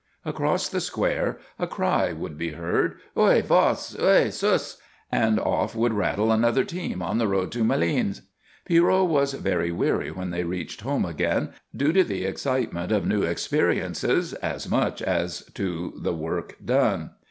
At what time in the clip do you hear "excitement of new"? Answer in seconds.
12.25-13.21